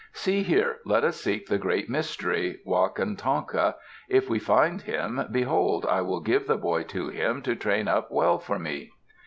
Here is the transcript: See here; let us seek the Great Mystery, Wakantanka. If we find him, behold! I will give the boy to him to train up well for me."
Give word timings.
See 0.13 0.41
here; 0.41 0.77
let 0.83 1.03
us 1.03 1.17
seek 1.21 1.45
the 1.45 1.59
Great 1.59 1.87
Mystery, 1.87 2.57
Wakantanka. 2.65 3.75
If 4.09 4.31
we 4.31 4.39
find 4.39 4.81
him, 4.81 5.27
behold! 5.29 5.85
I 5.85 6.01
will 6.01 6.21
give 6.21 6.47
the 6.47 6.57
boy 6.57 6.81
to 6.85 7.09
him 7.09 7.43
to 7.43 7.55
train 7.55 7.87
up 7.87 8.09
well 8.11 8.39
for 8.39 8.57
me." 8.57 8.89